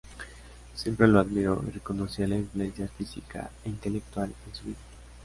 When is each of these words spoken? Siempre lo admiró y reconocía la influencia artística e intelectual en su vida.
Siempre 0.73 1.07
lo 1.07 1.19
admiró 1.19 1.63
y 1.63 1.69
reconocía 1.69 2.27
la 2.27 2.37
influencia 2.37 2.85
artística 2.85 3.51
e 3.63 3.69
intelectual 3.69 4.33
en 4.47 4.55
su 4.55 4.63
vida. 4.65 4.77